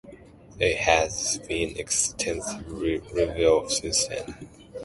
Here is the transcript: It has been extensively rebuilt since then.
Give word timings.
It 0.59 0.77
has 0.77 1.37
been 1.47 1.77
extensively 1.77 2.97
rebuilt 3.13 3.69
since 3.69 4.07
then. 4.07 4.49